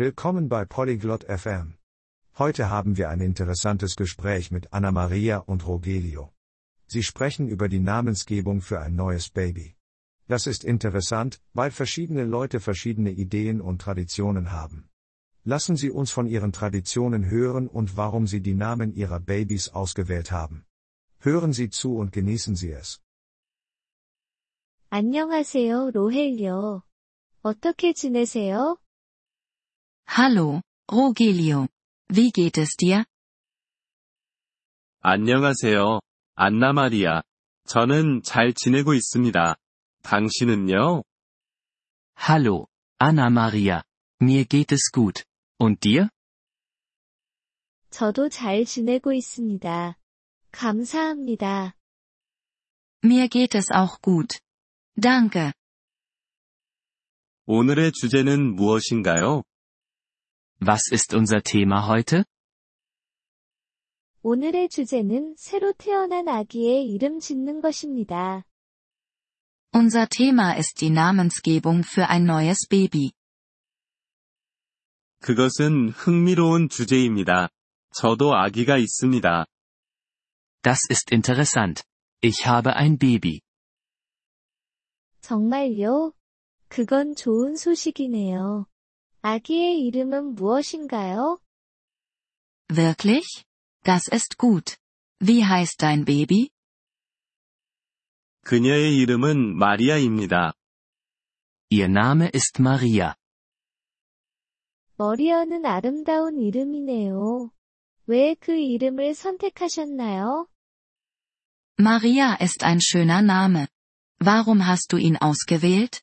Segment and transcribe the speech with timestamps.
[0.00, 1.78] Willkommen bei Polyglot FM.
[2.38, 6.32] Heute haben wir ein interessantes Gespräch mit Anna Maria und Rogelio.
[6.86, 9.76] Sie sprechen über die Namensgebung für ein neues Baby.
[10.28, 14.88] Das ist interessant, weil verschiedene Leute verschiedene Ideen und Traditionen haben.
[15.44, 20.32] Lassen Sie uns von Ihren Traditionen hören und warum Sie die Namen Ihrer Babys ausgewählt
[20.32, 20.64] haben.
[21.20, 23.00] Hören Sie zu und genießen Sie es.
[24.90, 26.82] 안녕하세요, 로헬요.
[27.42, 28.78] 어떻게 지내세요?
[30.07, 30.61] Hallo,
[30.91, 31.67] Rogelio.
[32.09, 33.05] Wie geht es dir?
[35.03, 35.99] 안녕하세요,
[36.35, 37.23] 안나 마리아.
[37.65, 39.55] 저는 잘 지내고 있습니다.
[40.03, 41.03] 당신은요?
[42.17, 42.67] Hallo,
[42.99, 43.83] Anna Maria.
[44.21, 45.23] Mir geht es gut.
[45.59, 46.09] Und dir?
[47.89, 49.97] 저도 잘 지내고 있습니다.
[50.51, 51.73] 감사합니다.
[53.03, 54.39] Mir geht es auch gut.
[54.99, 55.53] Danke.
[57.47, 59.43] 오늘의 주제는 무엇인가요?
[60.60, 62.24] Was ist unser Thema heute?
[64.22, 68.44] 오늘의 주제는 새로 태어난 아기의 이름 짓는 것입니다.
[69.72, 73.12] Unser Thema ist die Namensgebung für ein neues Baby.
[75.20, 77.50] 그것은 흥미로운 주제입니다.
[77.94, 79.46] 저도 아기가 있습니다.
[80.62, 81.84] Das ist interessant.
[82.22, 83.40] Ich habe ein Baby.
[85.20, 86.12] 정말요?
[86.68, 88.66] 그건 좋은 소식이네요.
[89.22, 91.40] 아기의 이름은 무엇인가요?
[92.68, 93.44] Wirklich?
[93.82, 94.76] Das ist gut.
[95.20, 96.50] Wie heißt dein Baby?
[98.44, 100.54] 그녀의 이름은 마리아입니다.
[101.70, 103.14] Ihr Name ist Maria.
[104.98, 107.50] 머리어는 아름다운 이름이네요.
[108.06, 110.46] 왜 그 이름을 선택하셨나요?
[111.78, 113.66] Maria ist ein schöner Name.
[114.20, 116.00] Warum hast du ihn ausgewählt?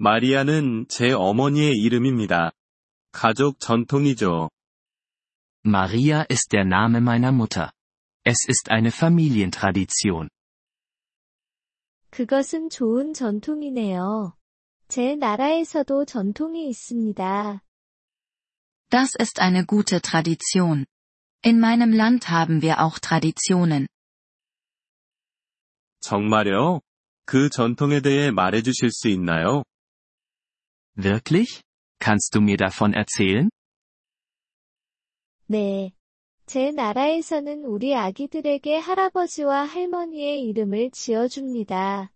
[0.00, 2.52] 마리아는 제 어머니의 이름입니다.
[3.12, 4.50] 가족 전통이죠.
[5.64, 7.70] Maria ist der Name meiner Mutter.
[8.24, 10.28] Es ist eine Familientradition.
[12.10, 14.36] 그것은 좋은 전통이네요.
[14.88, 17.62] 제 나라에서도 전통이 있습니다.
[18.90, 20.86] Das ist eine gute Tradition.
[21.44, 23.86] In meinem Land haben wir auch Traditionen.
[26.00, 26.80] 정말요?
[27.24, 29.64] 그 전통에 대해 말해주실 수 있나요?
[30.96, 31.62] Wirklich?
[32.00, 33.48] Kannst du mir davon erzählen?
[35.48, 35.92] 네.
[36.46, 42.12] 제 나라에서는 우리 아기들에게 할아버지와 할머니의 이름을 지어줍니다.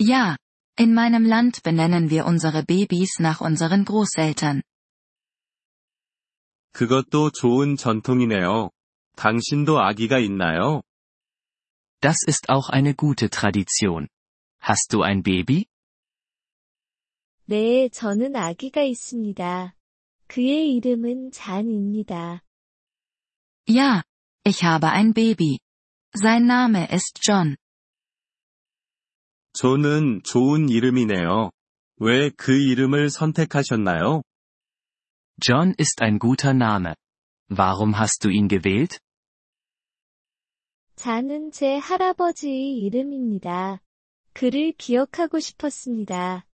[0.00, 0.36] Ja,
[0.78, 4.62] in meinem Land benennen wir unsere Babys nach unseren Großeltern.
[6.72, 8.70] 그것도 좋은 전통이네요.
[9.16, 10.82] 당신도 아기가 있나요?
[12.00, 14.08] Das ist auch eine gute Tradition.
[14.60, 15.66] Hast du ein Baby?
[17.45, 19.75] 네, 저는 아기가 있습니다.
[20.27, 22.41] 그의 이름은 잔입니다.
[23.67, 24.03] Ja,
[24.45, 25.59] ich habe ein Baby.
[26.15, 27.55] Sein Name ist John.
[29.53, 31.51] 존은 좋은 이름이네요.
[31.99, 34.23] 왜 그 이름을 선택하셨나요?
[35.45, 36.93] John ist ein guter Name.
[37.51, 38.99] Warum hast du ihn gewählt?
[40.95, 43.81] 잔은 제 할아버지의 이름입니다.
[44.33, 46.45] 그를 기억하고 싶었습니다.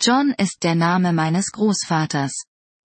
[0.00, 2.44] John ist der Name meines Großvaters.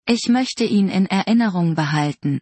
[0.06, 2.40] Ich möchte ihn in Erinnerung behalten.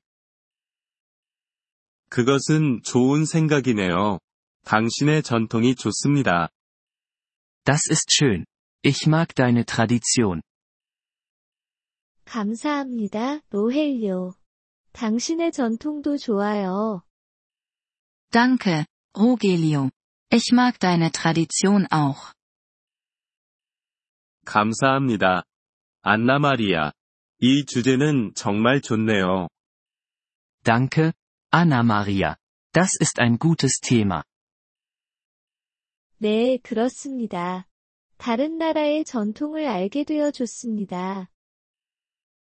[2.08, 4.18] 그것은 좋은 생각이네요.
[4.64, 6.50] 당신의 전통이 좋습니다.
[7.64, 8.44] Das ist schön.
[8.82, 10.42] Ich mag deine Tradition.
[12.24, 14.34] 감사합니다, 로헬요.
[14.92, 17.02] 당신의 전통도 좋아요.
[18.30, 19.90] Danke, Rogelio.
[20.30, 22.32] Ich mag deine Tradition auch.
[24.47, 25.43] 감사합니다.
[26.01, 26.93] 안나 마리아.
[27.39, 29.49] 이 주제는 정말 좋네요.
[30.63, 31.11] Danke,
[31.53, 32.35] Anna Maria.
[32.71, 34.23] Das ist ein gutes Thema.
[36.19, 37.67] 네, 그렇습니다.
[38.17, 41.29] 다른 나라의 전통을 알게 되어 좋습니다.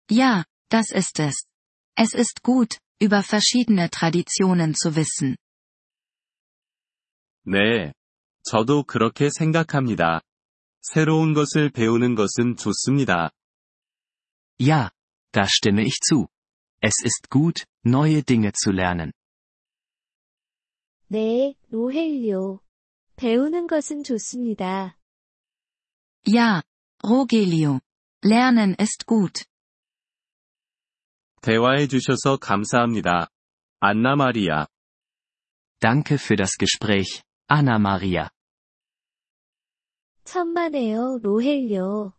[0.10, 1.46] Ja, das ist es.
[1.96, 5.38] Es ist gut, über verschiedene Traditionen zu wissen.
[7.46, 7.94] 네.
[8.44, 10.22] 저도 그렇게 생각합니다.
[10.83, 13.31] 새로운 것을 배우는 것은 좋습니다.
[14.61, 14.91] Ja,
[15.33, 16.29] da stimme ich zu.
[16.81, 19.13] Es ist gut, neue Dinge zu lernen.
[21.09, 22.61] 네, 로헬요.
[23.17, 24.97] 배우는 것은 좋습니다.
[26.29, 26.63] Ja,
[27.05, 27.81] Rogelio.
[28.25, 29.45] Lernen ist gut.
[31.43, 33.29] 대화해 주셔서 감사합니다.
[33.81, 34.67] 안나 마리아.
[35.81, 38.31] Danke für das Gespräch, Anna Maria.
[40.24, 42.14] 천만에요, 로헬요.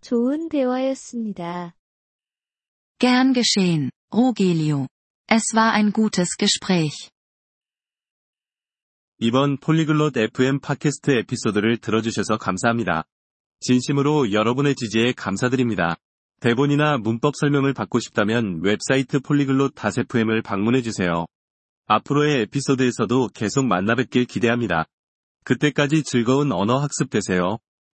[0.00, 1.74] 좋은 대화였습니다.
[2.98, 4.86] Gern geschehen, Rogelio.
[5.30, 7.10] Es war ein gutes Gespräch.
[9.18, 13.04] 이번 폴리글롯 FM 팟캐스트 에피소드를 들어주셔서 감사합니다.
[13.60, 15.96] 진심으로 여러분의 지지에 감사드립니다.
[16.40, 21.26] 대본이나 문법 설명을 받고 싶다면 웹사이트 폴리글롯 FM을 방문해주세요.
[21.86, 24.86] 앞으로의 에피소드에서도 계속 만나뵙길 기대합니다.
[25.44, 27.58] 그때까지 즐거운 언어 학습 되세요.